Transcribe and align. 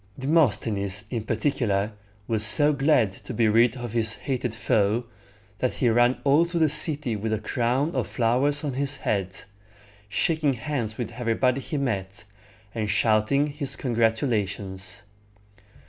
Demosthenes, 0.17 1.03
in 1.11 1.25
particular, 1.25 1.93
was 2.27 2.43
so 2.43 2.73
glad 2.73 3.11
to 3.11 3.35
be 3.35 3.47
rid 3.47 3.77
of 3.77 3.93
his 3.93 4.13
hated 4.13 4.55
foe, 4.55 5.03
that 5.59 5.73
he 5.73 5.89
ran 5.89 6.17
all 6.23 6.43
through 6.43 6.61
the 6.61 6.69
city 6.69 7.15
with 7.15 7.31
a 7.31 7.37
crown 7.37 7.91
of 7.93 8.07
flowers 8.07 8.63
on 8.63 8.73
his 8.73 8.95
head, 8.97 9.41
shaking 10.09 10.53
hands 10.53 10.97
with 10.97 11.11
everybody 11.11 11.61
he 11.61 11.77
met, 11.77 12.23
and 12.73 12.89
shouting 12.89 13.45
his 13.45 13.75
congratulations. 13.75 15.03